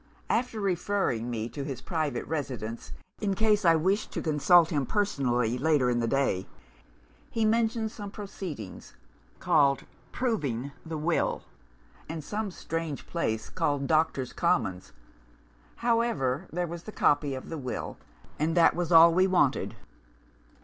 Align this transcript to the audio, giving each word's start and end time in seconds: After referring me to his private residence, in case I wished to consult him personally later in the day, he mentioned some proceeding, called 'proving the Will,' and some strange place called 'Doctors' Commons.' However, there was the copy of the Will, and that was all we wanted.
After 0.31 0.59
referring 0.59 1.29
me 1.29 1.47
to 1.49 1.63
his 1.63 1.79
private 1.79 2.25
residence, 2.25 2.91
in 3.19 3.35
case 3.35 3.63
I 3.63 3.75
wished 3.75 4.11
to 4.13 4.21
consult 4.23 4.71
him 4.71 4.83
personally 4.87 5.59
later 5.59 5.91
in 5.91 5.99
the 5.99 6.07
day, 6.07 6.47
he 7.29 7.45
mentioned 7.45 7.91
some 7.91 8.09
proceeding, 8.09 8.81
called 9.37 9.83
'proving 10.11 10.71
the 10.83 10.97
Will,' 10.97 11.43
and 12.09 12.23
some 12.23 12.49
strange 12.49 13.05
place 13.05 13.47
called 13.51 13.85
'Doctors' 13.85 14.33
Commons.' 14.33 14.91
However, 15.75 16.47
there 16.51 16.65
was 16.65 16.81
the 16.85 16.91
copy 16.91 17.35
of 17.35 17.49
the 17.49 17.57
Will, 17.59 17.99
and 18.39 18.57
that 18.57 18.75
was 18.75 18.91
all 18.91 19.13
we 19.13 19.27
wanted. 19.27 19.75